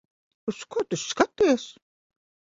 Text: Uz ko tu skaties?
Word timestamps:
Uz 0.51 0.61
ko 0.71 0.81
tu 0.93 0.97
skaties? 1.01 1.65